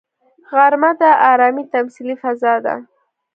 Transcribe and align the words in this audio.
غرمه 0.51 0.91
د 0.99 1.01
ارامي 1.31 1.63
تمثیلي 1.73 2.15
فضا 2.21 2.53
ده 2.65 2.75